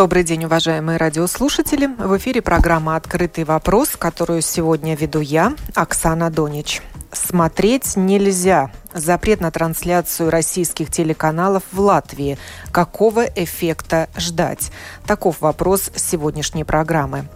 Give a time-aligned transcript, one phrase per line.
[0.00, 1.86] Добрый день, уважаемые радиослушатели.
[1.86, 6.80] В эфире программа «Открытый вопрос», которую сегодня веду я, Оксана Донич.
[7.12, 8.70] Смотреть нельзя.
[8.94, 12.38] Запрет на трансляцию российских телеканалов в Латвии.
[12.72, 14.72] Какого эффекта ждать?
[15.06, 17.26] Таков вопрос сегодняшней программы.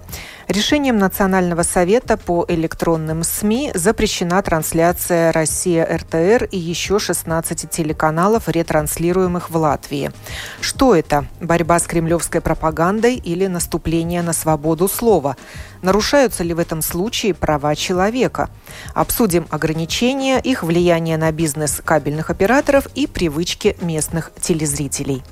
[0.54, 9.50] Решением Национального совета по электронным СМИ запрещена трансляция «Россия РТР» и еще 16 телеканалов, ретранслируемых
[9.50, 10.12] в Латвии.
[10.60, 11.26] Что это?
[11.40, 15.36] Борьба с кремлевской пропагандой или наступление на свободу слова?
[15.82, 18.48] Нарушаются ли в этом случае права человека?
[18.94, 25.22] Обсудим ограничения, их влияние на бизнес кабельных операторов и привычки местных телезрителей.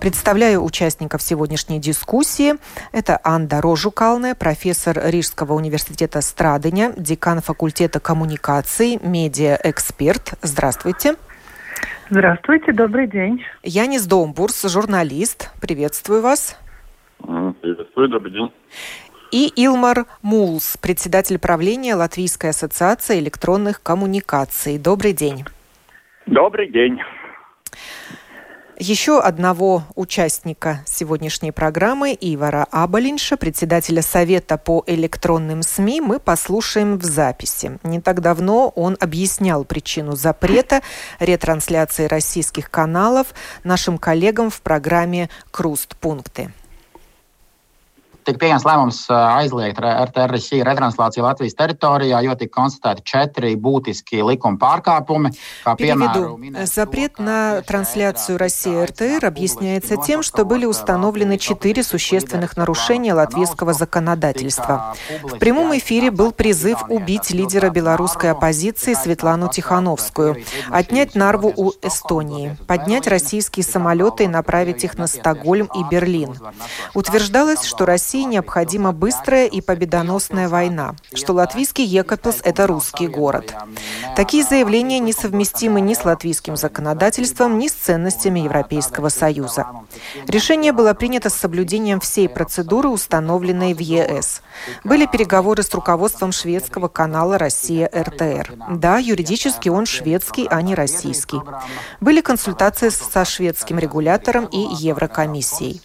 [0.00, 2.54] Представляю участников сегодняшней дискуссии.
[2.92, 10.34] Это Анда Рожукалная, профессор Рижского университета Страдыня, декан факультета коммуникаций, медиа-эксперт.
[10.42, 11.16] Здравствуйте.
[12.10, 13.42] Здравствуйте, добрый день.
[13.62, 15.50] Янис Домбурс, журналист.
[15.60, 16.58] Приветствую вас.
[17.18, 18.52] Приветствую, добрый день
[19.32, 24.78] и Илмар Мулс, председатель правления Латвийской ассоциации электронных коммуникаций.
[24.78, 25.44] Добрый день.
[26.26, 27.00] Добрый день.
[28.78, 37.04] Еще одного участника сегодняшней программы, Ивара Абалинша, председателя Совета по электронным СМИ, мы послушаем в
[37.04, 37.78] записи.
[37.84, 40.80] Не так давно он объяснял причину запрета
[41.20, 46.50] ретрансляции российских каналов нашим коллегам в программе «Круст-пункты»
[48.26, 55.32] tika pieņemts lēmums aizliegt RTRC retranslāciju Латвijas территории, jo tika konstatēti четыре būtiski likuma pārkāpumi.
[55.78, 56.38] Переведу.
[56.66, 64.94] Запрет на трансляцию России РТР объясняется тем, что были установлены четыре существенных нарушения латвийского законодательства.
[65.22, 70.36] В прямом эфире был призыв убить лидера белорусской оппозиции Светлану Тихановскую,
[70.70, 76.36] отнять Нарву у Эстонии, поднять российские самолеты и направить их на Стокгольм и Берлин.
[76.94, 83.54] Утверждалось, что Россия России необходима быстрая и победоносная война, что латвийский Екапилс– это русский город.
[84.16, 89.66] Такие заявления несовместимы ни с латвийским законодательством, ни с ценностями Европейского Союза.
[90.28, 94.42] Решение было принято с соблюдением всей процедуры, установленной в ЕС.
[94.84, 98.52] Были переговоры с руководством шведского канала «Россия РТР».
[98.72, 101.40] Да, юридически он шведский, а не российский.
[102.02, 105.80] Были консультации со шведским регулятором и Еврокомиссией.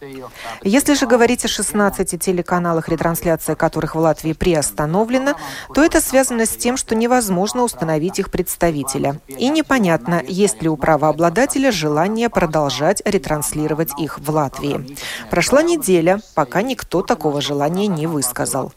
[0.62, 5.36] Если же говорить о 16 телеканалах, ретрансляция которых в Латвии приостановлена,
[5.74, 9.20] то это связано с тем, что невозможно установить их представителя.
[9.28, 14.98] И непонятно, есть ли у правообладателя желание продолжать ретранслировать их в Латвии.
[15.30, 18.74] Прошла неделя, пока никто такого желания не высказал.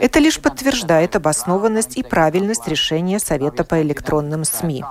[0.00, 4.84] Это лишь подтверждает обоснованность и правильность решения Совета по электронным СМИ.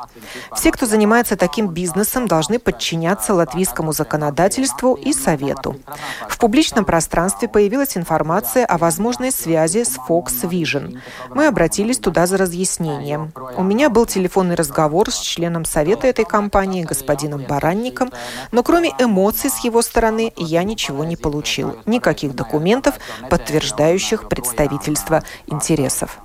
[0.56, 5.76] Все, кто занимается таким бизнесом, должны подчиняться латвийскому законодательству и Совету.
[6.30, 11.00] В публичном пространстве появилась появилась информация о возможной связи с Fox Vision.
[11.30, 13.32] Мы обратились туда за разъяснением.
[13.58, 18.12] У меня был телефонный разговор с членом совета этой компании, господином Баранником,
[18.52, 21.76] но кроме эмоций с его стороны я ничего не получил.
[21.86, 22.96] Никаких документов,
[23.30, 26.20] подтверждающих представительство интересов.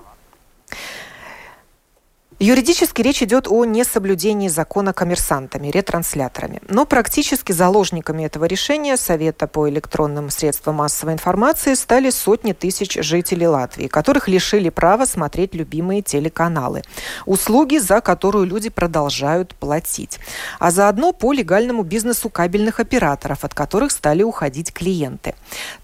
[2.41, 6.61] Юридически речь идет о несоблюдении закона коммерсантами, ретрансляторами.
[6.69, 13.49] Но практически заложниками этого решения Совета по электронным средствам массовой информации стали сотни тысяч жителей
[13.49, 16.83] Латвии, которых лишили права смотреть любимые телеканалы.
[17.27, 20.21] Услуги, за которую люди продолжают платить.
[20.61, 25.35] А заодно по легальному бизнесу кабельных операторов, от которых стали уходить клиенты.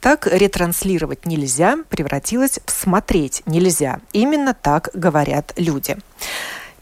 [0.01, 3.99] Так ретранслировать нельзя превратилось в смотреть нельзя.
[4.12, 5.97] Именно так говорят люди.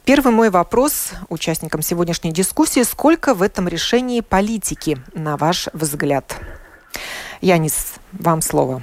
[0.04, 2.82] Первый мой вопрос участникам сегодняшней дискуссии.
[2.82, 6.40] Сколько в этом решении политики, на ваш взгляд?
[7.40, 8.82] Янис, вам слово.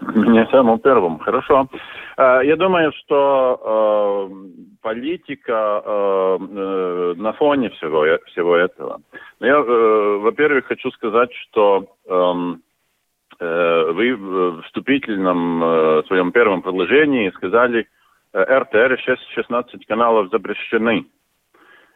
[0.00, 1.18] Мне самым первым.
[1.18, 1.68] Хорошо.
[2.16, 9.00] Э, я думаю, что э, политика э, э, на фоне всего, всего этого.
[9.40, 12.62] Я, э, во-первых, хочу сказать, что эм,
[13.38, 17.86] э, вы в вступительном э, своем первом предложении сказали,
[18.34, 18.98] РТР
[19.34, 21.06] 16 каналов запрещены.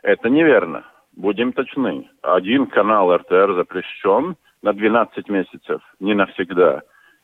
[0.03, 0.85] Это неверно.
[1.15, 2.09] Будем точны.
[2.23, 6.83] Один канал РТР запрещен на 12 месяцев, не навсегда.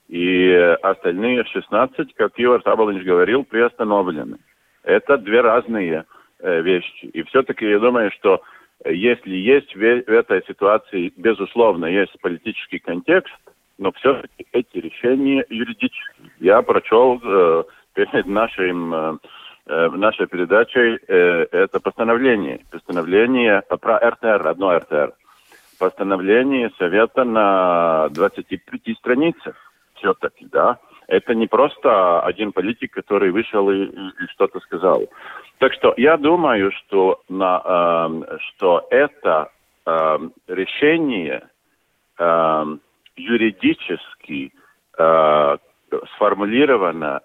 [0.08, 0.50] И
[0.82, 4.38] остальные 16, как Ивар Табалинч говорил, приостановлены.
[4.82, 6.04] Это две разные
[6.40, 7.06] э, вещи.
[7.06, 8.42] И все-таки я думаю, что
[8.86, 13.34] если есть в этой ситуации, безусловно, есть политический контекст,
[13.76, 16.30] но все-таки эти решения юридические.
[16.40, 17.64] Я прочел э,
[17.94, 19.18] перед нашим, э,
[19.66, 22.60] э нашей передачей э, это постановление.
[22.70, 25.12] Постановление про РТР, одно РТР.
[25.78, 29.54] Постановление Совета на 25 страницах
[29.94, 30.78] все-таки, да.
[31.06, 35.08] Это не просто один политик, который вышел и, и, что-то сказал.
[35.58, 37.62] Так что я думаю, что, на,
[38.28, 39.50] э, что это
[39.86, 40.18] э,
[40.48, 41.48] решение
[42.18, 42.64] э,
[43.16, 44.52] юридически
[44.98, 45.56] э,
[46.14, 47.20] сформулировано,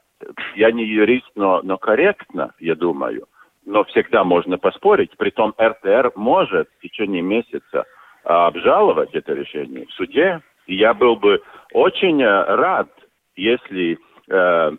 [0.55, 3.27] я не юрист, но, но корректно, я думаю,
[3.65, 5.11] но всегда можно поспорить.
[5.17, 7.85] Притом РТР может в течение месяца
[8.23, 10.41] обжаловать это решение в суде.
[10.65, 11.41] И я был бы
[11.73, 12.89] очень э, рад,
[13.35, 13.97] если
[14.29, 14.71] э,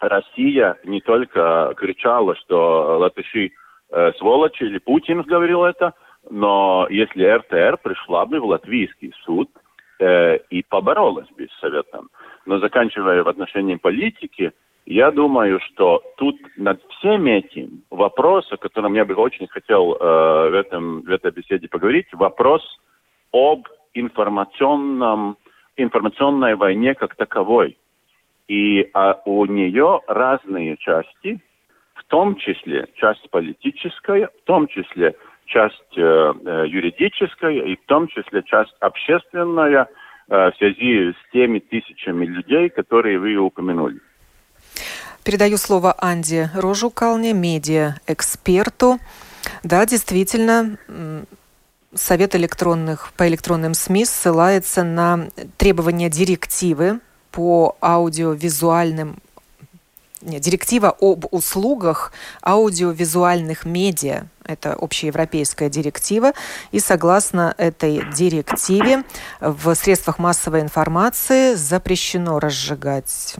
[0.00, 3.52] Россия не только кричала, что латыши
[3.90, 5.94] э, сволочи, или Путин говорил это,
[6.28, 9.48] но если РТР пришла бы в латвийский суд
[10.00, 12.08] э, и поборолась бы с Советом.
[12.46, 14.52] Но заканчивая в отношении политики,
[14.86, 20.50] я думаю, что тут над всем этим вопрос, о котором я бы очень хотел э,
[20.50, 22.62] в, этом, в этой беседе поговорить, вопрос
[23.32, 25.36] об информационном,
[25.76, 27.78] информационной войне как таковой.
[28.48, 31.40] И а, у нее разные части,
[31.94, 35.14] в том числе часть политическая, в том числе
[35.46, 36.00] часть э,
[36.44, 39.86] э, юридическая и в том числе часть общественная
[40.28, 44.00] э, в связи с теми тысячами людей, которые вы упомянули.
[45.24, 48.98] Передаю слово Анде Рожукалне, медиа-эксперту.
[49.62, 50.76] Да, действительно,
[51.94, 55.28] Совет электронных по электронным СМИ ссылается на
[55.58, 59.18] требования директивы по аудиовизуальным
[60.22, 64.24] директива об услугах аудиовизуальных медиа.
[64.44, 66.32] Это общеевропейская директива.
[66.72, 69.04] И согласно этой директиве
[69.40, 73.36] в средствах массовой информации запрещено разжигать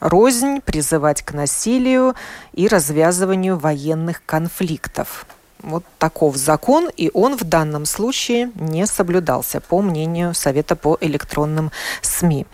[0.00, 2.14] рознь, призывать к насилию
[2.52, 5.26] и развязыванию военных конфликтов.
[5.62, 11.70] Вот таков закон, и он в данном случае не соблюдался, по мнению Совета по электронным
[12.00, 12.46] СМИ.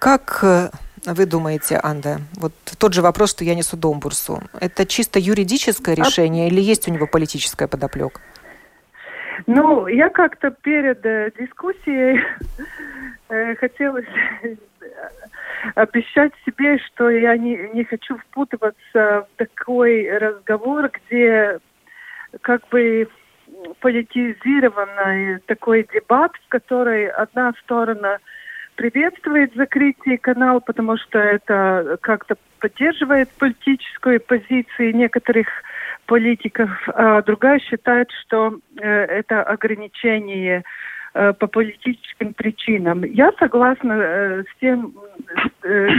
[0.00, 0.70] Как э,
[1.04, 6.46] вы думаете, Анда, вот тот же вопрос, что я несу Домбурсу, это чисто юридическое решение
[6.46, 6.48] а...
[6.48, 8.20] или есть у него политическая подоплека?
[9.46, 12.20] Ну, я как-то перед э, дискуссией
[13.28, 14.06] э, хотелось
[15.74, 21.58] обещать себе, что я не, не хочу впутываться в такой разговор, где
[22.40, 23.08] как бы
[23.80, 28.18] политизированный такой дебат, в которой одна сторона
[28.76, 35.48] приветствует закрытие канала, потому что это как-то поддерживает политическую позицию некоторых
[36.06, 40.62] политиков, а другая считает, что э, это ограничение
[41.14, 43.02] э, по политическим причинам.
[43.04, 44.94] Я согласна э, с тем,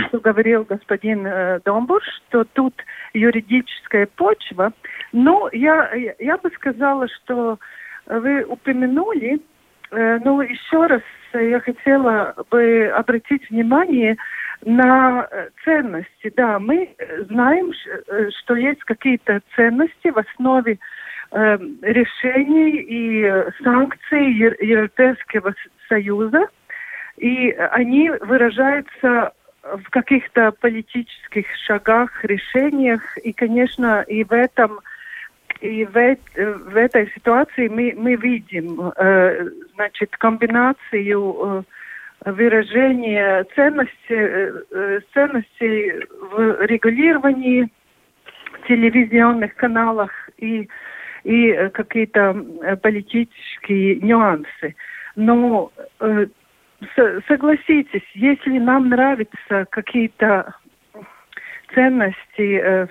[0.07, 1.27] что говорил господин
[1.65, 2.73] Домбуш, что тут
[3.13, 4.73] юридическая почва,
[5.11, 7.59] но я, я бы сказала, что
[8.05, 9.39] вы упомянули,
[9.91, 11.01] но еще раз
[11.39, 14.17] я хотела бы обратить внимание
[14.65, 16.31] на э, ценности.
[16.35, 16.89] Да, мы
[17.29, 17.71] знаем,
[18.07, 20.79] э, что есть какие-то ценности в основе
[21.31, 25.53] э, решений и санкций Европейского
[25.89, 26.47] Союза,
[27.17, 34.79] и они выражаются в каких-то политических шагах, решениях, и, конечно, и в этом
[35.63, 41.65] и в, в этой ситуации мы, мы видим э, значит, комбинацию
[42.25, 47.70] э, выражения ценности, э, ценностей в регулировании
[48.67, 50.67] телевизионных каналах и,
[51.24, 52.34] и какие-то
[52.82, 54.75] политические нюансы.
[55.15, 56.25] Но э,
[57.29, 60.55] согласитесь, если нам нравятся какие-то
[61.74, 62.88] ценности, э,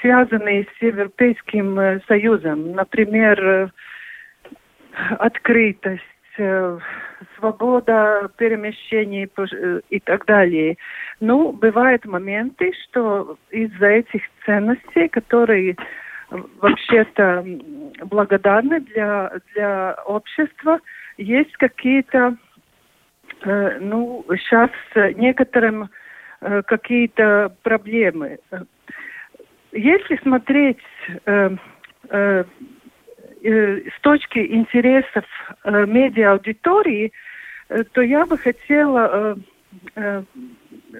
[0.00, 3.68] связанные с Европейским э, Союзом, например, э,
[5.18, 6.02] открытость,
[7.36, 9.28] свобода перемещений
[9.90, 10.76] и так далее.
[11.18, 15.74] Ну, бывают моменты, что из-за этих ценностей, которые
[16.30, 17.44] вообще-то
[18.04, 20.78] благодарны для, для общества,
[21.16, 22.36] есть какие-то
[23.42, 24.70] Э, ну, сейчас
[25.16, 25.90] некоторым
[26.40, 28.38] э, какие-то проблемы.
[29.72, 30.78] Если смотреть
[31.26, 31.50] э,
[33.40, 35.24] с точки интересов
[35.64, 37.12] медиа-аудитории,
[37.92, 39.36] то я бы хотела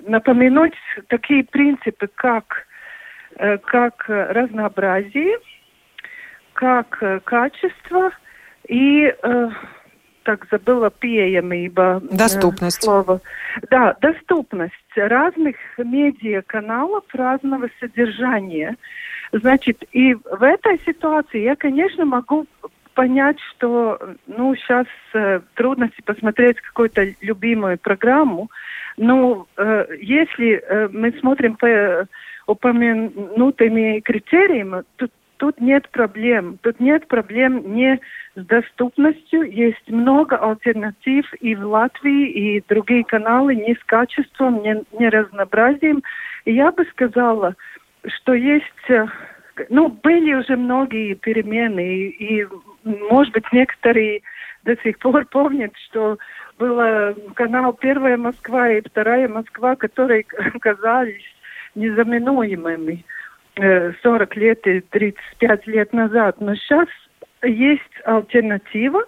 [0.07, 0.75] напомянуть
[1.09, 2.67] такие принципы, как
[3.65, 5.39] как разнообразие,
[6.53, 8.11] как качество
[8.69, 9.15] и
[10.29, 12.03] так забыла пieejamība.
[12.11, 12.83] Доступность.
[12.83, 13.21] Слово.
[13.71, 18.77] Да, доступность разных медиаканалов, разного содержания.
[19.33, 22.45] Значит, и в этой ситуации я, конечно, могу
[22.93, 28.51] понять, что, ну, сейчас э, трудности посмотреть какую-то любимую программу,
[28.99, 32.07] но э, если э, мы смотрим по
[32.47, 35.09] упомянутыми критериями, то
[35.39, 36.59] тут нет проблем.
[36.63, 38.01] Тут нет проблем не
[38.37, 39.43] с доступностью.
[39.43, 46.03] Есть много альтернатив и в Латвии, и другие каналы не с качеством, не, не разнообразием.
[46.45, 47.55] И я бы сказала,
[48.07, 48.65] что есть...
[48.89, 49.07] Э,
[49.71, 52.47] ну, были уже многие перемены, и, и
[52.85, 54.23] может быть, некоторые
[54.65, 56.19] до сих пор помнят, что
[56.59, 60.25] был канал «Первая Москва» и «Вторая Москва», которые
[60.61, 61.25] казались
[61.75, 63.05] незаменуемыми.
[63.59, 66.41] 40 э, лет и 35 лет назад.
[66.41, 66.89] Но сейчас
[67.43, 69.05] есть альтернатива.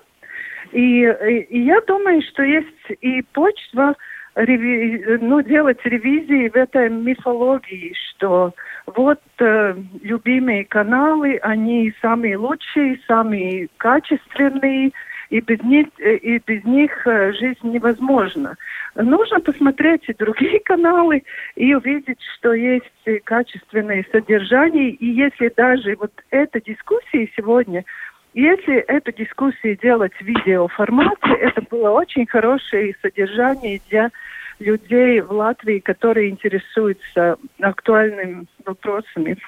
[0.73, 3.95] И, и, и я думаю, что есть и почва
[4.37, 8.55] реви, ну, делать ревизии в этой мифологии, что
[8.87, 14.93] вот э, любимые каналы, они самые лучшие, самые качественные,
[15.31, 18.57] и без них, э, и без них э, жизнь невозможна.
[18.97, 21.23] Нужно посмотреть и другие каналы
[21.55, 22.85] и увидеть, что есть
[23.25, 24.91] качественное содержание.
[24.91, 27.85] И если даже вот эта дискуссия сегодня,
[28.35, 34.11] если эту дискуссию делать в видеоформате, это было очень хорошее содержание для
[34.59, 39.39] людей в Латвии, которые интересуются актуальными вопросами.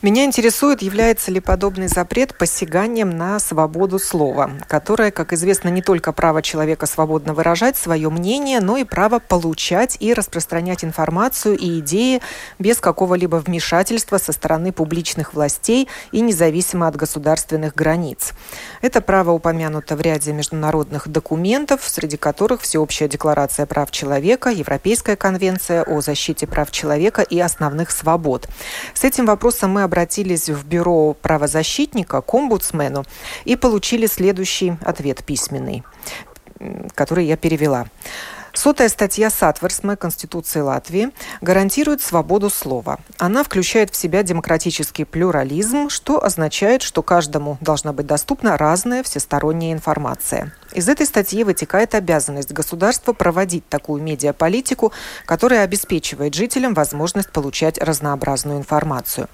[0.00, 6.12] Меня интересует, является ли подобный запрет посяганием на свободу слова, которое, как известно, не только
[6.12, 12.20] право человека свободно выражать свое мнение, но и право получать и распространять информацию и идеи
[12.60, 18.34] без какого-либо вмешательства со стороны публичных властей и независимо от государственных границ.
[18.82, 25.82] Это право упомянуто в ряде международных документов, среди которых Всеобщая декларация прав человека, Европейская конвенция
[25.82, 28.48] о защите прав человека и основных свобод.
[28.94, 33.04] С этим вопросом мы обратились в бюро правозащитника к омбудсмену
[33.44, 35.82] и получили следующий ответ письменный,
[36.94, 37.86] который я перевела.
[38.52, 42.98] Сотая статья Сатверсмы Конституции Латвии гарантирует свободу слова.
[43.18, 49.72] Она включает в себя демократический плюрализм, что означает, что каждому должна быть доступна разная всесторонняя
[49.72, 50.52] информация.
[50.74, 54.92] Из этой статьи вытекает обязанность государства проводить такую медиаполитику,
[55.24, 59.28] которая обеспечивает жителям возможность получать разнообразную информацию.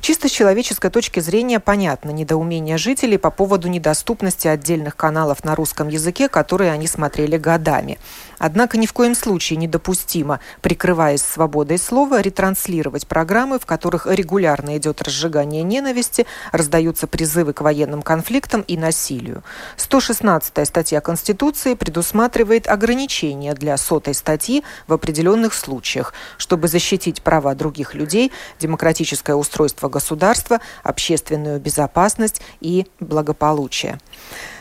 [0.00, 5.88] Чисто с человеческой точки зрения понятно недоумение жителей по поводу недоступности отдельных каналов на русском
[5.88, 7.98] языке, которые они смотрели годами.
[8.38, 15.02] Однако ни в коем случае недопустимо, прикрываясь свободой слова, ретранслировать программы, в которых регулярно идет
[15.02, 19.42] разжигание ненависти, раздаются призывы к военным конфликтам и насилию.
[19.76, 27.94] 116 статья Конституции предусматривает ограничения для сотой статьи в определенных случаях, чтобы защитить права других
[27.94, 33.98] людей, демократическое устройство государства, общественную безопасность и благополучие.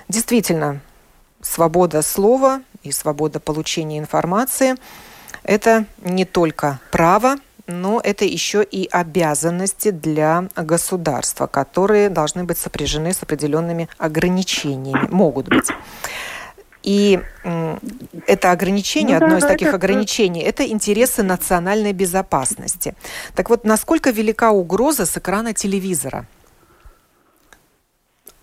[0.08, 0.82] Действительно,
[1.42, 4.76] свобода слова и свобода получения информации–
[5.44, 7.36] это не только право,
[7.68, 15.50] но это еще и обязанности для государства, которые должны быть сопряжены с определенными ограничениями, могут
[15.50, 15.70] быть.
[16.84, 17.20] И
[18.28, 19.78] это ограничение, ну, одно да, из таких это...
[19.78, 22.94] ограничений, это интересы национальной безопасности.
[23.34, 26.28] Так вот, насколько велика угроза с экрана телевизора?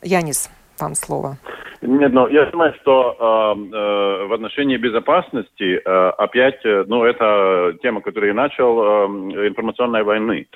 [0.02, 0.48] Янис,
[0.82, 1.36] вам слово.
[1.82, 7.76] Нет, ну, я думаю, что э, э, в отношении безопасности э, опять, э, ну, это
[7.82, 10.46] тема, которую я начал, э, информационной войны.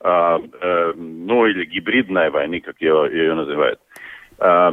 [0.00, 3.80] Э, э, ну, или гибридной войны, как ее, ее называют.
[4.38, 4.70] Э,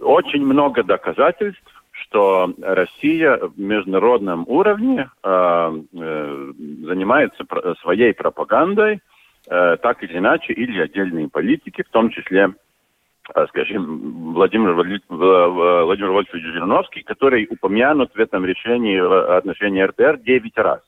[0.00, 7.44] очень много доказательств, что Россия в международном уровне э, занимается
[7.80, 9.00] своей пропагандой,
[9.48, 12.50] э, так или иначе, или отдельные политики, в том числе
[13.48, 14.72] скажем, Владимир,
[15.08, 18.98] Владимир Вольфович Жириновский, который упомянут в этом решении
[19.36, 20.80] отношения РТР 9 раз,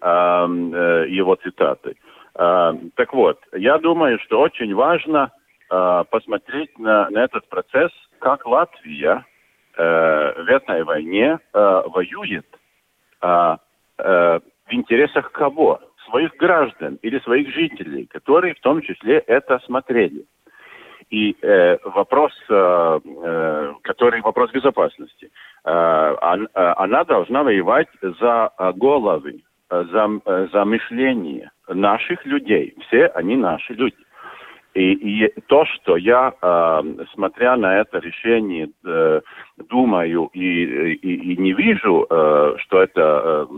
[0.00, 1.96] э, его цитаты.
[2.34, 5.30] Так вот, я думаю, что очень важно
[5.68, 9.24] а, посмотреть на, на этот процесс, как Латвия
[9.76, 12.46] э, в этой войне э, воюет
[13.20, 14.40] в
[14.70, 15.80] интересах кого?
[16.08, 20.24] Своих граждан или своих жителей, которые в том числе это смотрели.
[21.12, 25.30] И э, вопрос, э, э, который вопрос безопасности,
[25.62, 27.88] э, э, она должна воевать
[28.20, 30.20] за головы, за,
[30.52, 32.74] за мышление, наших людей.
[32.86, 33.96] Все они наши люди.
[34.72, 39.20] И, и то, что я, э, смотря на это решение, э,
[39.68, 43.54] думаю и, и, и не вижу, э, что это э,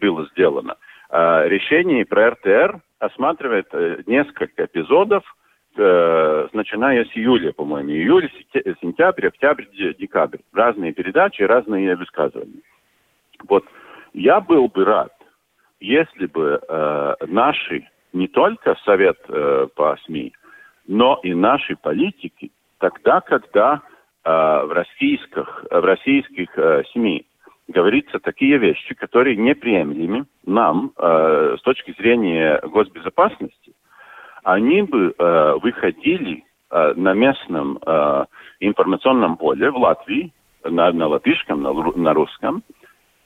[0.00, 0.76] было сделано,
[1.10, 5.47] э, решение про РТР осматривает э, несколько эпизодов, э,
[5.78, 8.30] начиная с июля, по-моему, июль,
[8.80, 9.64] сентябрь, октябрь,
[9.98, 10.38] декабрь.
[10.52, 12.62] Разные передачи, разные высказывания.
[13.48, 13.64] Вот
[14.12, 15.12] я был бы рад,
[15.80, 20.32] если бы э, наши, не только Совет э, по СМИ,
[20.86, 23.82] но и наши политики, тогда, когда
[24.24, 27.26] э, в российских, в российских э, СМИ
[27.68, 33.72] говорится такие вещи, которые неприемлемы нам э, с точки зрения госбезопасности,
[34.48, 38.24] они бы э, выходили э, на местном э,
[38.60, 40.32] информационном поле в Латвии,
[40.64, 42.62] на, на латышском, на, на русском,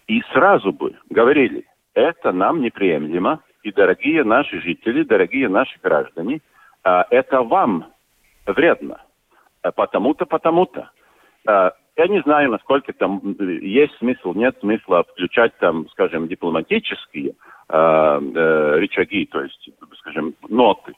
[0.08, 1.64] и сразу бы говорили,
[1.94, 6.40] это нам неприемлемо, и дорогие наши жители, дорогие наши граждане,
[6.84, 7.86] э, это вам
[8.44, 9.00] вредно,
[9.62, 10.90] э, потому-то, потому-то.
[11.46, 17.34] Э, я не знаю, насколько там есть смысл, нет смысла включать там, скажем, дипломатические
[17.68, 20.94] э, э, рычаги, то есть, скажем, ноты.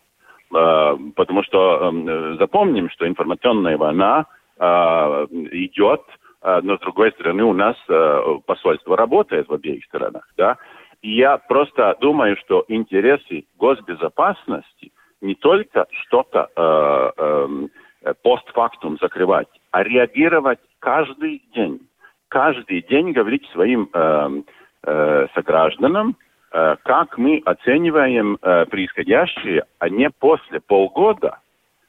[1.15, 4.27] Потому что э, запомним, что информационная война
[4.59, 4.65] э,
[5.53, 6.03] идет,
[6.43, 10.57] э, но с другой стороны у нас э, посольство работает в обеих сторонах, да.
[11.03, 19.83] И я просто думаю, что интересы госбезопасности не только что-то э, э, постфактум закрывать, а
[19.83, 21.81] реагировать каждый день.
[22.29, 24.43] Каждый день говорить своим э,
[24.83, 26.17] э, согражданам,
[26.85, 31.41] как мы оцениваем э, происходящее, а не после полгода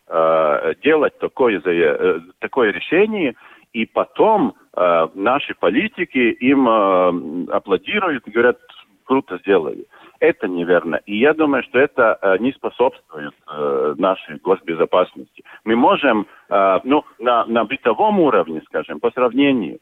[0.07, 3.36] э, делать такое, э, такое решение,
[3.74, 8.57] и потом э, наши политики им э, аплодируют и говорят,
[9.03, 9.85] круто сделали.
[10.20, 11.00] Это неверно.
[11.05, 15.44] И я думаю, что это э, не способствует э, нашей госбезопасности.
[15.63, 19.77] Мы можем, э, ну, на, на бытовом уровне, скажем, по сравнению,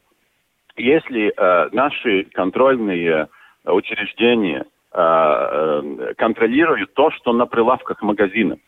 [0.76, 3.30] если э, наши контрольные
[3.66, 8.60] учреждения э, э, контролируют то, что на прилавках магазинов,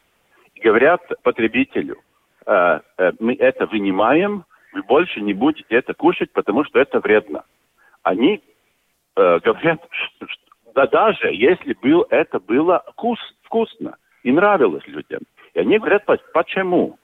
[0.56, 1.98] и говорят потребителю,
[2.46, 7.44] э, э, мы это вынимаем, вы больше не будете это кушать, потому что это вредно.
[8.04, 8.42] Они
[9.16, 10.28] э, говорят, что,
[10.74, 15.22] да даже если был, это было вкус, вкусно и нравилось людям.
[15.54, 16.98] И они говорят, почему?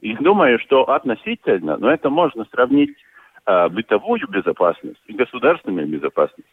[0.00, 2.94] И думаю, что относительно, но это можно сравнить
[3.46, 6.48] э, бытовую безопасность и государственную безопасность.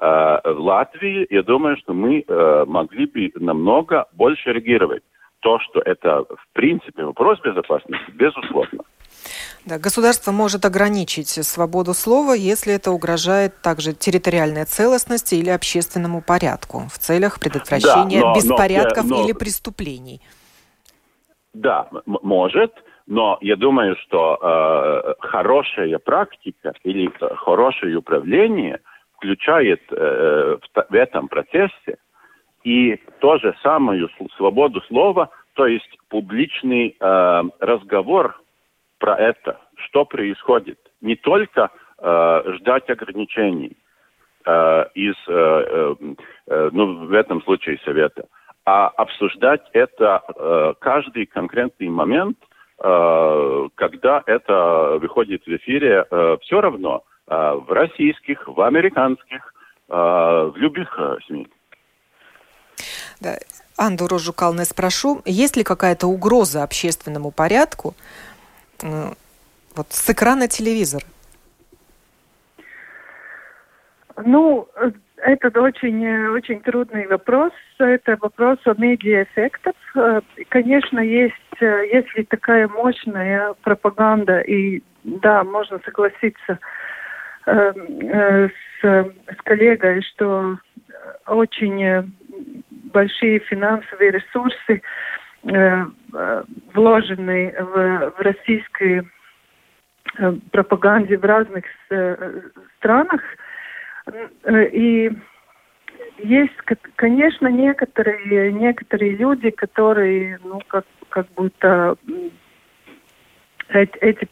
[0.00, 5.02] Э, в Латвии, я думаю, что мы э, могли бы намного больше реагировать.
[5.40, 8.82] То, что это в принципе вопрос безопасности, безусловно.
[9.64, 16.84] Да, государство может ограничить свободу слова, если это угрожает также территориальной целостности или общественному порядку
[16.92, 20.20] в целях предотвращения да, но, беспорядков но, но, или преступлений.
[21.54, 22.72] Да, может,
[23.06, 28.80] но я думаю, что э, хорошая практика или хорошее управление
[29.18, 31.98] включает э, в, в этом процессе
[32.64, 38.40] и то же самую свободу слова, то есть публичный э, разговор
[38.98, 40.78] про это, что происходит.
[41.00, 43.76] Не только э, ждать ограничений
[44.46, 45.94] э, из, э, э,
[46.46, 48.26] э, ну, в этом случае совета,
[48.64, 52.38] а обсуждать это э, каждый конкретный момент,
[52.82, 57.02] э, когда это выходит в эфире, э, все равно
[57.34, 59.54] в российских, в американских,
[59.88, 61.48] э, в любых э, СМИ.
[63.20, 63.36] Да.
[63.76, 67.94] Анду Жукалне спрошу, есть ли какая-то угроза общественному порядку
[68.82, 69.12] Э,
[69.74, 71.04] вот с экрана телевизора?
[74.24, 74.68] Ну,
[75.16, 77.52] это очень, очень трудный вопрос.
[77.78, 79.74] Это вопрос о медиаэффектах.
[79.94, 86.58] Э, конечно, есть, э, если такая мощная пропаганда, и да, можно согласиться
[87.48, 90.58] э, э, с, с коллегой, что
[91.26, 92.12] очень
[92.92, 94.82] большие финансовые ресурсы
[95.44, 95.84] Э,
[96.74, 99.08] вложенный в, в российской
[100.18, 102.40] э, пропаганде в разных э,
[102.78, 103.20] странах.
[104.72, 105.12] И
[106.18, 106.56] есть,
[106.96, 111.96] конечно, некоторые, некоторые люди, которые, ну, как, как будто
[113.70, 114.24] эти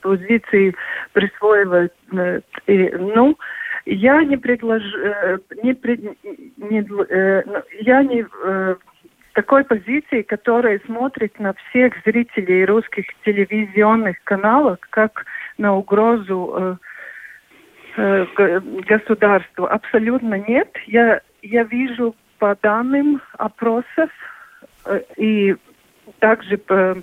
[0.00, 0.74] позиции
[1.12, 1.92] присваивают.
[2.66, 3.38] И, ну,
[3.84, 4.96] я не предложу,
[5.62, 5.72] не,
[6.56, 6.84] не,
[7.82, 8.26] я не
[9.34, 15.24] такой позиции, которая смотрит на всех зрителей русских телевизионных каналов как
[15.58, 16.78] на угрозу
[17.96, 19.66] э, э, государству.
[19.66, 20.68] Абсолютно нет.
[20.86, 24.10] Я, я вижу по данным опросов
[24.84, 25.56] э, и
[26.18, 26.96] также по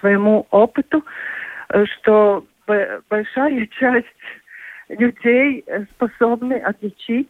[0.00, 1.04] своему опыту,
[1.68, 2.44] э, что
[3.08, 4.06] большая часть
[4.98, 7.28] людей способны отличить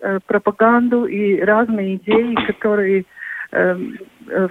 [0.00, 3.04] э, пропаганду и разные идеи, которые,
[3.52, 3.76] э,
[4.28, 4.48] э,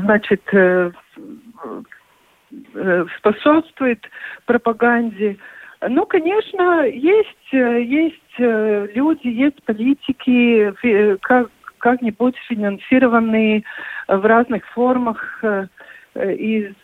[0.00, 0.42] значит,
[3.18, 4.00] способствуют
[4.44, 5.38] пропаганде.
[5.88, 10.72] Ну, конечно, есть, есть люди, есть политики,
[11.22, 13.62] как, как-нибудь финансированные
[14.06, 15.42] в разных формах
[16.14, 16.74] из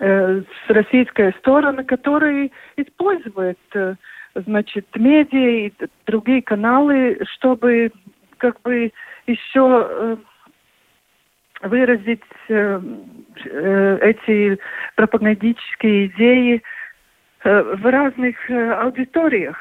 [0.00, 3.96] Э, с российской стороны, которые используют, э,
[4.34, 5.72] значит, медиа и
[6.06, 7.90] другие каналы, чтобы
[8.36, 8.92] как бы
[9.26, 10.16] еще э,
[11.62, 14.58] выразить эти
[14.94, 16.62] пропагандические идеи
[17.42, 19.58] в разных аудиториях.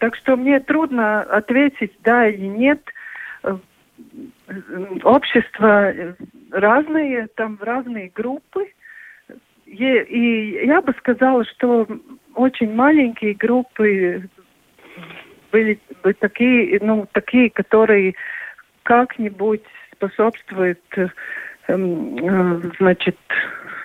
[0.00, 2.82] Так что мне трудно ответить да или нет.
[5.02, 5.94] Общество
[6.50, 8.72] разные, там разные группы.
[9.66, 11.86] И я бы сказала, что
[12.34, 14.28] очень маленькие группы
[15.52, 18.14] были бы такие, ну, такие, которые
[18.82, 19.62] как-нибудь
[19.94, 20.80] способствуют,
[21.68, 23.18] эм, э, значит,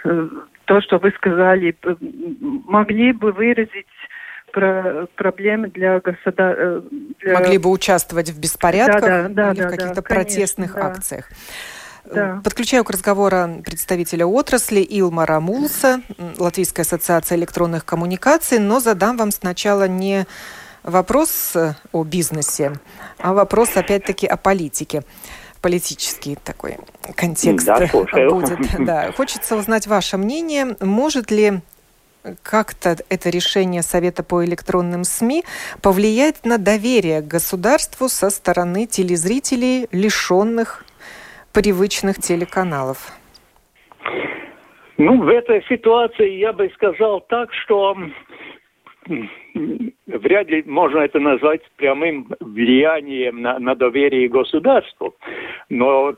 [0.06, 0.30] э,
[0.66, 1.76] то, что вы сказали,
[2.66, 3.86] могли бы выразить
[4.52, 6.56] про проблемы для государства.
[6.58, 6.82] Э,
[7.20, 7.34] для...
[7.34, 10.92] Могли бы участвовать в беспорядках да, да, да, или да, в каких-то да, протестных конечно,
[10.92, 11.30] акциях.
[12.14, 12.42] Да.
[12.44, 16.02] Подключаю к разговору представителя отрасли Илмара Мулса,
[16.38, 20.26] Латвийская ассоциация электронных коммуникаций, но задам вам сначала не
[20.84, 21.54] вопрос
[21.92, 22.74] о бизнесе,
[23.18, 25.04] а вопрос опять-таки о политике
[25.62, 26.78] политический такой
[27.16, 28.86] контекст да, будет.
[28.86, 29.12] Да.
[29.14, 30.78] Хочется узнать ваше мнение.
[30.80, 31.62] Может ли
[32.44, 35.44] как-то это решение Совета по электронным СМИ
[35.82, 40.86] повлиять на доверие к государству со стороны телезрителей, лишенных
[41.56, 42.98] привычных телеканалов?
[44.98, 47.98] Ну, в этой ситуации я бы сказал так, что
[50.06, 55.16] вряд ли можно это назвать прямым влиянием на, на доверие государству.
[55.70, 56.16] Но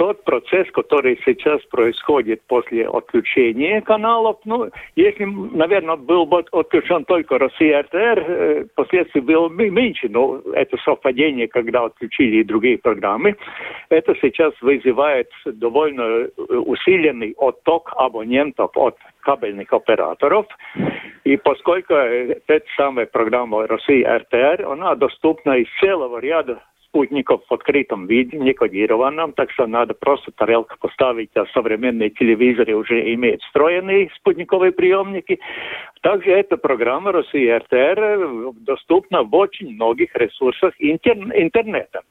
[0.00, 7.36] тот процесс, который сейчас происходит после отключения каналов, ну, если, наверное, был бы отключен только
[7.36, 13.36] Россия РТР, э, последствий было бы меньше, но это совпадение, когда отключили и другие программы,
[13.90, 20.46] это сейчас вызывает довольно э, усиленный отток абонентов от кабельных операторов.
[21.24, 27.54] И поскольку э, эта самая программа Россия РТР, она доступна из целого ряда спутников в
[27.54, 33.42] открытом виде, не кодированном, так что надо просто тарелку поставить, а современные телевизоры уже имеют
[33.42, 35.38] встроенные спутниковые приемники.
[36.02, 42.02] Также эта программа Россия РТР доступна в очень многих ресурсах интер интернета.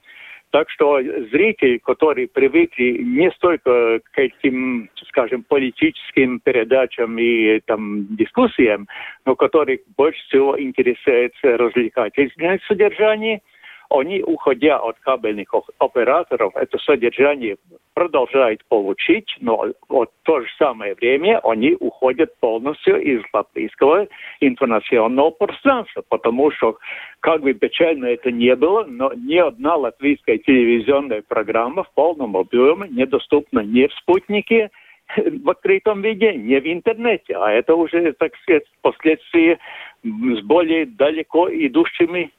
[0.52, 1.00] Так что
[1.32, 8.88] зрители, которые привыкли не столько к этим, скажем, политическим передачам и там, дискуссиям,
[9.26, 13.42] но которые больше всего интересуются развлекательным содержанием,
[13.90, 17.58] они, уходя от кабельных операторов, это содержание
[17.94, 24.08] продолжают получить, но в то же самое время они уходят полностью из латвийского
[24.40, 26.78] информационного пространства, потому что,
[27.20, 32.88] как бы печально это не было, но ни одна латвийская телевизионная программа в полном объеме
[32.90, 34.70] недоступна ни в спутнике,
[35.18, 39.58] в открытом виде, не в интернете, а это уже, так сказать, последствия
[40.04, 42.32] с более далеко идущими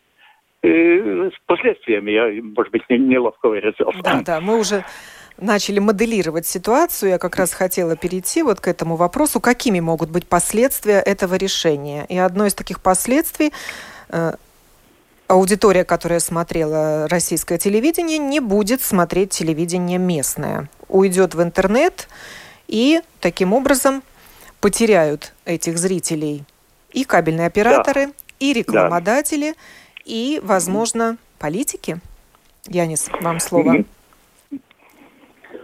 [0.62, 2.10] с последствиями.
[2.10, 4.00] Я, может быть, неловко выразился.
[4.02, 4.84] Да, да, мы уже
[5.38, 7.10] начали моделировать ситуацию.
[7.10, 12.04] Я как раз хотела перейти вот к этому вопросу, какими могут быть последствия этого решения.
[12.08, 13.52] И одно из таких последствий
[14.10, 14.32] э,
[15.28, 20.68] аудитория, которая смотрела российское телевидение, не будет смотреть телевидение местное.
[20.88, 22.08] Уйдет в интернет
[22.68, 24.02] и таким образом
[24.60, 26.44] потеряют этих зрителей
[26.92, 28.12] и кабельные операторы, да.
[28.40, 29.56] и рекламодатели, да
[30.10, 31.96] и, возможно, политики?
[32.66, 33.84] Янис, вам слово.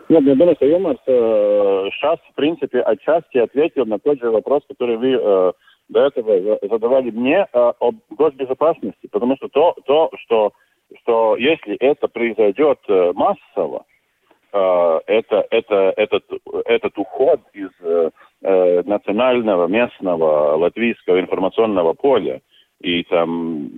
[0.09, 5.19] Нет, что Юморс э, сейчас, в принципе, отчасти ответил на тот же вопрос, который вы
[5.21, 5.53] э,
[5.89, 9.09] до этого задавали мне э, об госбезопасности.
[9.11, 10.53] Потому что то, то что,
[11.03, 13.85] что если это произойдет э, массово,
[14.53, 16.25] э, это, это, этот,
[16.67, 18.11] этот уход из э,
[18.43, 22.41] э национального, местного, латвийского информационного поля,
[22.81, 23.71] и там,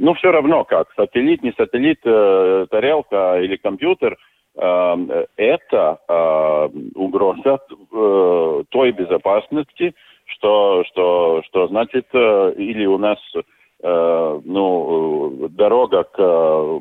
[0.00, 4.16] ну, все равно как, сателлит, не сателлит, э, тарелка или компьютер,
[4.56, 7.58] э, это э, угроза
[7.92, 9.94] э, той безопасности,
[10.26, 16.80] что, что, что значит, э, или у нас э, ну, дорога к э,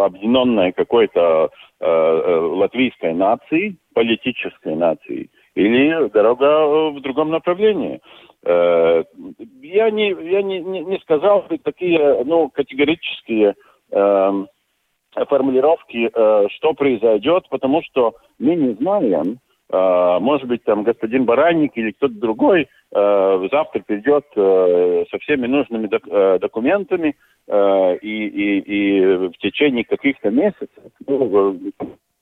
[0.00, 8.00] объединенной какой-то э, э, латвийской нации, политической нации, или дорога в другом направлении.
[8.44, 9.04] Э,
[9.60, 13.54] я не, я не, не, сказал бы такие ну, категорические
[13.90, 14.44] э,
[15.28, 19.38] формулировки, э, что произойдет, потому что мы не знаем,
[19.70, 25.46] э, может быть, там господин Баранник или кто-то другой э, завтра придет э, со всеми
[25.46, 27.14] нужными док э, документами
[27.46, 30.70] э, и, и, и в течение каких-то месяцев
[31.06, 31.56] ну,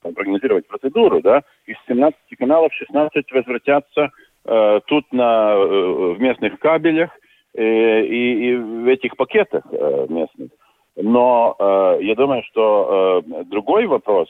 [0.02, 4.10] прогнозировать процедуру, да, из 17 каналов 16 возвратятся
[4.44, 7.10] э, тут на, э, в местных кабелях
[7.54, 10.50] э, и, и в этих пакетах э, местных.
[10.96, 14.28] Но э, я думаю, что э, другой вопрос,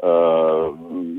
[0.00, 0.72] э,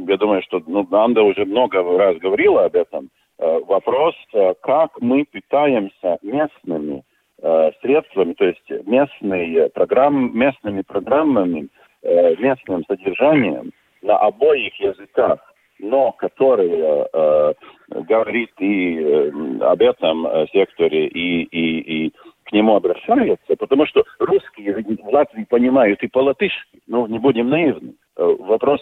[0.08, 5.00] я думаю, что ну, Анда уже много раз говорила об этом, э, вопрос, э, как
[5.02, 7.04] мы питаемся местными
[7.42, 11.70] э, средствами, то есть местные программ, местными программами,
[12.02, 15.40] э, местным содержанием на обоих языках,
[15.80, 17.54] но которые э,
[17.90, 19.32] говорит и э,
[19.62, 25.46] об этом э, секторе, и, и, и к нему обращается, потому что русские в Латвии
[25.46, 27.94] понимают и по-латышски, ну, не будем наивны.
[28.18, 28.82] Э, вопрос,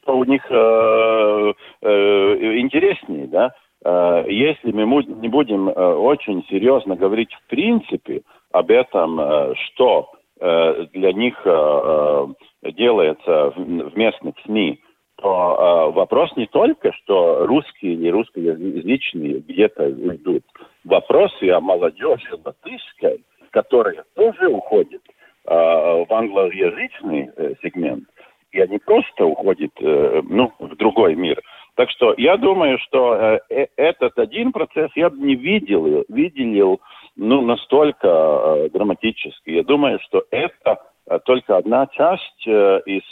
[0.00, 1.52] что у них э,
[1.82, 3.52] э, интереснее, да,
[3.84, 10.10] э, если мы не будем э, очень серьезно говорить в принципе об этом, э, что
[10.12, 12.26] э, для них э,
[12.62, 14.80] делается в, местных СМИ,
[15.20, 20.44] то э, вопрос не только, что русские или русскоязычные где-то уйдут.
[20.84, 25.02] Вопрос и о молодежи латышской, которая тоже уходит
[25.46, 28.04] э, в англоязычный э, сегмент.
[28.52, 31.40] И они просто уходят э, ну, в другой мир.
[31.74, 36.80] Так что я думаю, что э, э этот один процесс я бы не видел, видел
[37.18, 39.50] ну, настолько э, драматически.
[39.50, 40.78] Я думаю, что это
[41.08, 43.02] Э, только одна часть э, из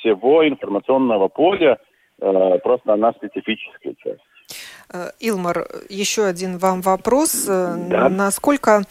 [0.00, 1.78] всего информационного поля,
[2.18, 4.20] просто она специфическая часть.
[5.20, 7.46] Илмар, еще один вам вопрос.
[7.46, 8.10] Да.
[8.10, 8.82] Насколько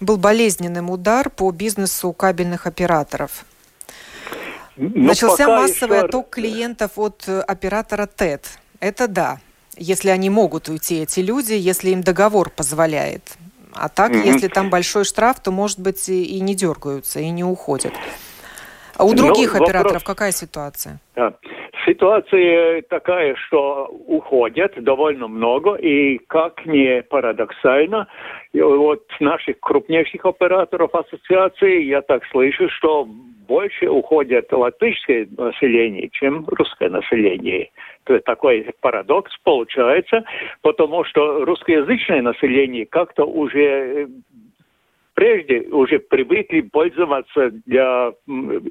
[0.00, 3.44] был болезненным удар по бизнесу кабельных операторов?
[4.78, 6.06] Ну, Начался массовый еще...
[6.06, 8.58] отток клиентов от оператора ТЭТ.
[8.80, 9.38] Это да,
[9.76, 13.36] если они могут уйти, эти люди, если им договор позволяет.
[13.80, 14.26] А так, mm-hmm.
[14.26, 17.92] если там большой штраф, то, может быть, и не дергаются, и не уходят.
[18.96, 20.02] А у ну, других ну, операторов вопрос...
[20.02, 21.00] какая ситуация?
[21.14, 21.34] Да.
[21.88, 28.06] Ситуация такая, что уходят довольно много, и как ни парадоксально,
[28.52, 33.08] вот наших крупнейших операторов ассоциации, я так слышу, что
[33.48, 37.70] больше уходят латышское население, чем русское население.
[38.04, 40.24] То такой парадокс получается,
[40.60, 44.06] потому что русскоязычное население как-то уже э,
[45.18, 48.12] прежде уже привыкли пользоваться для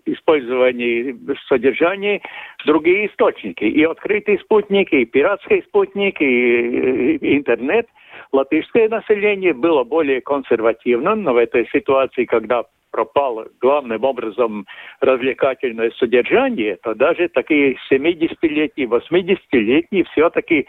[0.05, 1.13] использования
[1.49, 2.21] содержания
[2.65, 3.65] другие источники.
[3.65, 7.87] И открытые спутники, и пиратские спутники, и интернет.
[8.31, 14.65] Латышское население было более консервативным, но в этой ситуации, когда пропало главным образом
[15.01, 20.65] развлекательное содержание, то даже такие 70-летние, 80-летние все-таки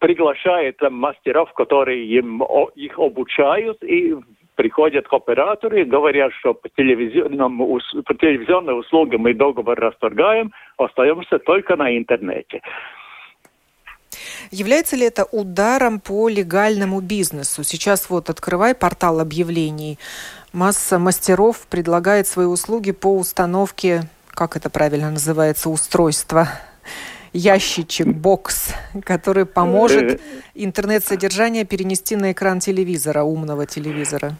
[0.00, 4.16] приглашают там, мастеров, которые им, о, их обучают, и
[4.58, 5.12] приходят к
[5.84, 7.58] говорят, что по, телевизионным,
[8.04, 12.60] по телевизионным услугам мы договор расторгаем, остаемся только на интернете.
[14.50, 17.62] Является ли это ударом по легальному бизнесу?
[17.62, 19.96] Сейчас вот открывай портал объявлений.
[20.52, 26.48] Масса мастеров предлагает свои услуги по установке, как это правильно называется, устройства
[27.32, 30.18] ящичек, бокс, который поможет э.
[30.54, 34.32] интернет-содержание перенести на экран телевизора, умного телевизора?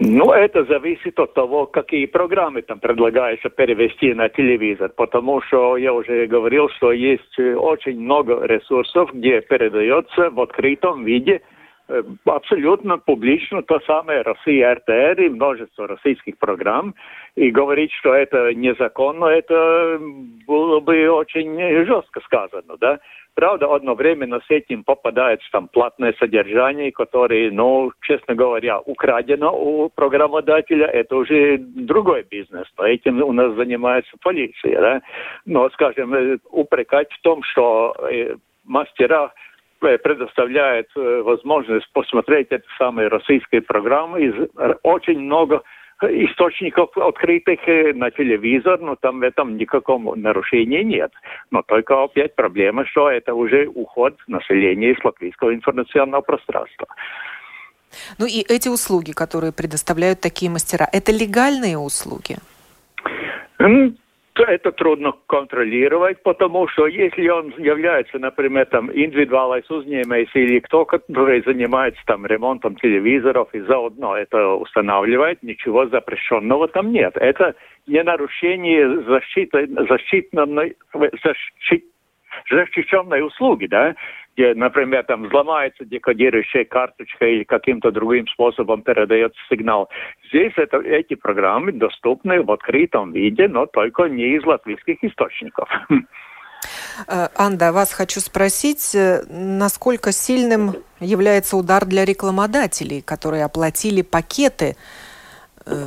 [0.00, 5.92] Ну, это зависит от того, какие программы там предлагается перевести на телевизор, потому что я
[5.92, 11.40] уже говорил, что есть э, очень много ресурсов, где передается в открытом виде
[12.24, 16.94] абсолютно публично то самое Россия РТР и множество российских программ.
[17.34, 19.98] И говорить, что это незаконно, это
[20.46, 22.98] было бы очень жестко сказано, да.
[23.38, 30.86] Правда, одновременно с этим попадается там платное содержание, которое, ну, честно говоря, украдено у программодателя.
[30.86, 32.66] Это уже другой бизнес.
[32.76, 34.80] Но этим у нас занимается полиция.
[34.80, 35.02] Да?
[35.46, 39.32] Но, скажем, э, упрекать в том, что э, мастера
[39.82, 44.22] э, предоставляют э, возможность посмотреть эти самые российские программы.
[44.22, 44.34] Из,
[44.82, 45.62] очень много
[46.02, 51.12] источников открытых э, на телевизор, но там в этом никакого нарушения нет.
[51.50, 56.86] Но только опять проблема, что это уже уход населения из латвийского информационного пространства.
[58.18, 62.36] Ну и эти услуги, которые предоставляют такие мастера, это легальные услуги?
[64.44, 71.42] Это трудно контролировать, потому что если он является, например, там индивидуальный узņēmējs или кто, который
[71.42, 77.16] занимается там ремонтом телевизоров и заодно это устанавливает, ничего запрещенного там нет.
[77.16, 77.54] Это
[77.86, 81.84] не нарушение защиты, защитной, защит,
[82.50, 83.94] защищенной услуги, да,
[84.38, 89.88] где, например, там взломается декодирующая карточка или каким-то другим способом передается сигнал.
[90.28, 95.68] Здесь это, эти программы доступны в открытом виде, но только не из латвийских источников.
[97.06, 104.76] Э, Анда, вас хочу спросить, э, насколько сильным является удар для рекламодателей, которые оплатили пакеты
[105.66, 105.86] э,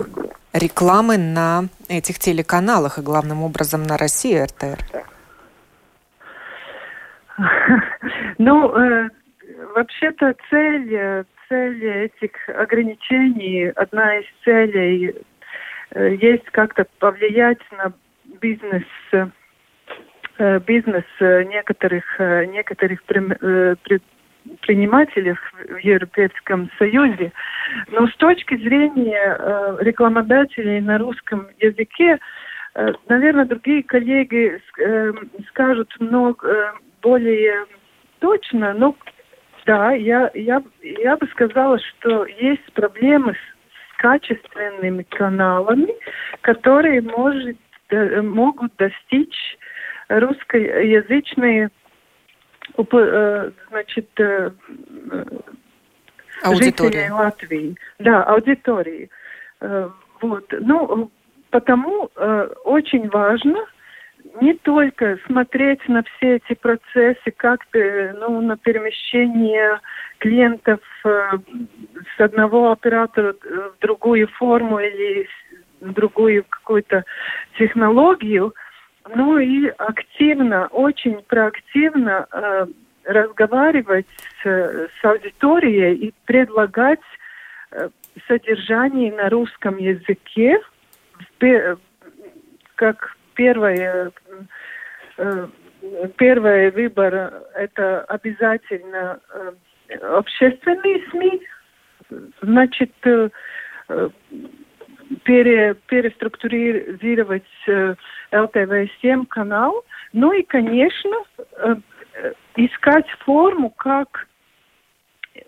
[0.54, 4.80] рекламы на этих телеканалах и главным образом на России РТР?
[8.38, 9.10] Ну, э,
[9.76, 15.16] вообще-то цель, э, цель этих ограничений, одна из целей
[15.92, 17.94] э, есть как-то повлиять на
[18.42, 18.84] бизнес
[20.66, 27.32] бизнес некоторых некоторых предпринимателей в Европейском Союзе.
[27.92, 29.38] Но с точки зрения
[29.82, 32.18] рекламодателей на русском языке,
[33.08, 34.60] наверное, другие коллеги
[35.50, 37.66] скажут много более
[38.20, 38.96] точно, но
[39.66, 45.94] да, я, я, я бы сказала, что есть проблемы с качественными каналами,
[46.42, 47.58] которые может,
[47.90, 49.58] э, могут достичь
[50.10, 51.70] русскоязычные
[52.78, 54.52] э, значит, э,
[56.44, 57.76] жителей Латвии.
[58.00, 59.10] Да, аудитории.
[60.22, 60.52] Вот.
[60.60, 61.12] Ну,
[61.52, 62.10] потому
[62.64, 63.60] очень важно,
[64.42, 69.80] не только смотреть на все эти процессы, как ну, на перемещение
[70.20, 71.38] клиентов э,
[72.16, 75.28] с одного оператора в другую форму или
[75.80, 77.04] в другую какую-то
[77.58, 78.54] технологию,
[79.16, 82.68] ну и активно, очень проактивно э,
[83.06, 84.08] разговаривать
[84.44, 87.00] с, с аудиторией и предлагать
[87.72, 87.90] э,
[88.28, 90.60] содержание на русском языке,
[92.76, 94.12] как первое,
[95.18, 95.48] э,
[96.18, 101.42] первый выбор это обязательно э, общественные СМИ,
[102.42, 103.30] значит, э,
[105.24, 107.44] пере, переструктурировать
[108.32, 111.12] ЛТВ-7 канал, ну и, конечно,
[112.56, 114.28] искать форму, как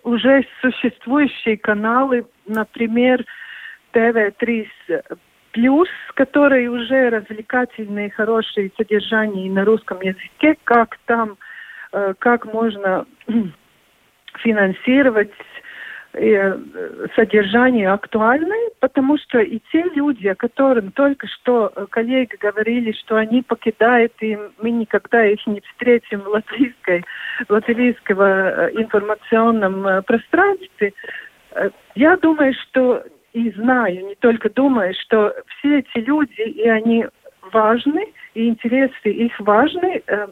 [0.02, 3.24] уже существующие каналы, например,
[3.92, 4.68] ТВ-3
[5.54, 11.38] плюс, которые уже развлекательные, хорошие содержания на русском языке, как там,
[11.92, 13.06] э, как можно
[14.42, 15.30] финансировать
[16.14, 16.58] э,
[17.14, 23.42] содержание актуальное, потому что и те люди, о которых только что коллеги говорили, что они
[23.42, 27.04] покидают, и мы никогда их не встретим в латвийской,
[27.48, 30.92] латвийского э, информационном пространстве,
[31.94, 33.04] я думаю, что
[33.34, 37.06] и знаю, не только думаю, что все эти люди, и они
[37.52, 40.28] важны, и интересы их важны, э,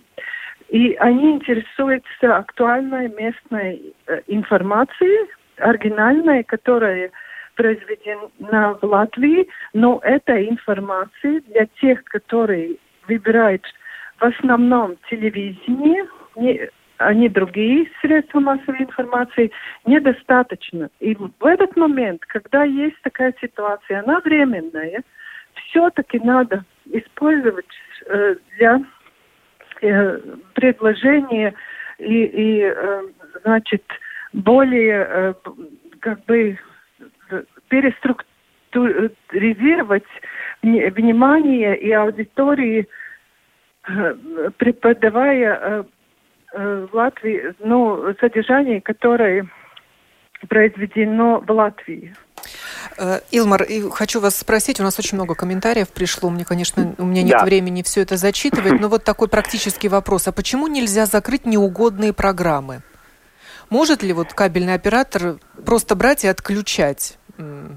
[0.68, 7.10] и они интересуются актуальной местной э, информацией, оригинальной, которая
[7.56, 12.76] произведена в Латвии, но эта информация для тех, которые
[13.08, 13.64] выбирают
[14.18, 16.70] в основном телевидение, не,
[17.12, 19.52] не другие средства массовой информации,
[19.86, 20.90] недостаточно.
[21.00, 25.02] И в этот момент, когда есть такая ситуация, она временная,
[25.54, 27.66] все-таки надо использовать
[28.06, 28.80] э, для
[29.80, 30.20] э,
[30.54, 31.54] предложения
[31.98, 33.02] и, и э,
[33.42, 33.84] значит,
[34.32, 35.34] более э,
[36.00, 36.58] как бы
[37.68, 40.02] переструктуризировать
[40.62, 42.88] внимание и аудитории,
[43.88, 44.14] э,
[44.58, 45.84] преподавая э, Э,
[46.52, 49.48] в Латвии, ну, содержание, которое
[50.48, 52.14] произведено в Латвии.
[52.98, 57.22] Э, Илмар, хочу вас спросить, у нас очень много комментариев пришло, мне, конечно, у меня
[57.22, 57.44] нет да.
[57.44, 60.28] времени все это зачитывать, но вот такой практический вопрос.
[60.28, 62.82] А почему нельзя закрыть неугодные программы?
[63.70, 67.76] Может ли вот кабельный оператор просто брать и отключать Э,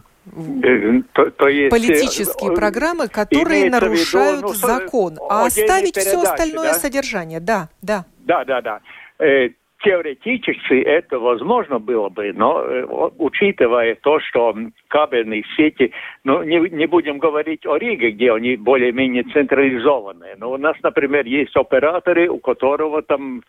[1.14, 6.74] то, то есть, политические э, программы, которые нарушают виду, ну, закон, а оставить все остальное
[6.74, 6.80] да?
[6.80, 7.40] содержание.
[7.40, 8.06] Да, да.
[8.20, 8.80] Да, да, да.
[9.86, 12.86] Теоретически это возможно было бы, но э,
[13.20, 14.56] учитывая то, что
[14.88, 15.92] кабельные сети,
[16.24, 21.28] ну, не, не будем говорить о Риге, где они более-менее централизованные, но у нас, например,
[21.28, 23.44] есть операторы, у которого там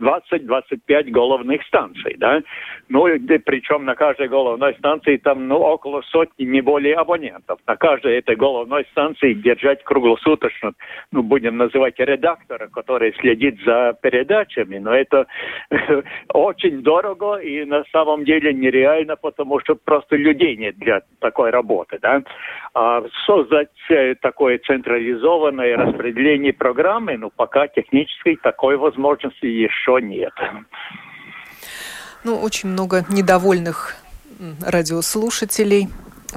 [0.00, 2.40] 20-25 головных станций, да,
[2.88, 3.06] ну,
[3.44, 7.58] причем на каждой головной станции там, ну, около сотни, не более абонентов.
[7.66, 10.72] На каждой этой головной станции держать круглосуточно,
[11.10, 15.26] ну, будем называть редактора, который следит за передачами, но это
[16.34, 21.98] очень дорого и на самом деле нереально, потому что просто людей нет для такой работы.
[22.00, 22.22] Да?
[22.74, 30.32] А создать э, такое централизованное распределение программы, ну, пока технической такой возможности еще нет.
[32.24, 33.96] Ну, очень много недовольных
[34.66, 35.88] радиослушателей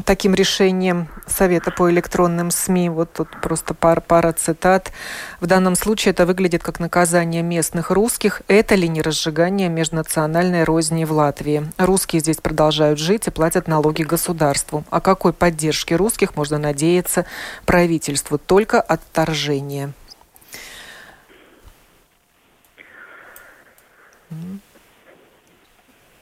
[0.05, 2.89] таким решением Совета по электронным СМИ.
[2.89, 4.91] Вот тут просто пара, пара цитат.
[5.39, 8.41] В данном случае это выглядит как наказание местных русских.
[8.47, 11.71] Это ли не разжигание межнациональной розни в Латвии?
[11.77, 14.83] Русские здесь продолжают жить и платят налоги государству.
[14.89, 17.25] О какой поддержке русских можно надеяться
[17.65, 18.37] правительству?
[18.37, 19.93] Только отторжение.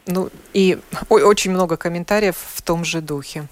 [0.08, 0.78] Ну и
[1.10, 3.48] очень много комментариев в том же духе.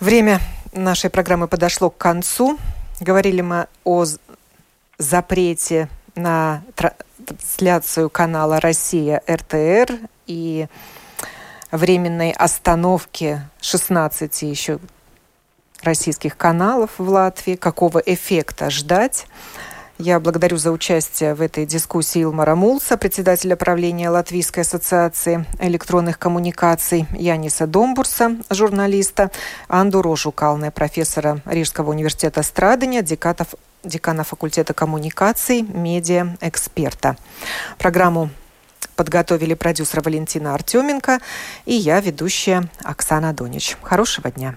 [0.00, 0.40] Время
[0.72, 2.58] нашей программы подошло к концу.
[3.00, 4.04] Говорили мы о
[4.98, 10.66] запрете на трансляцию канала «Россия РТР» и
[11.70, 14.78] временной остановке 16 еще
[15.82, 17.56] российских каналов в Латвии.
[17.56, 19.26] Какого эффекта ждать?
[19.98, 27.08] Я благодарю за участие в этой дискуссии Илмара Мулса, председателя правления Латвийской ассоциации электронных коммуникаций,
[27.12, 29.32] Яниса Домбурса, журналиста,
[29.66, 33.48] Анду Рожу Калне, профессора Рижского университета Страдания, декатов,
[33.82, 37.16] декана факультета коммуникаций, медиа, эксперта.
[37.76, 38.30] Программу
[38.94, 41.18] подготовили продюсер Валентина Артеменко
[41.66, 43.76] и я, ведущая Оксана Донич.
[43.82, 44.56] Хорошего дня.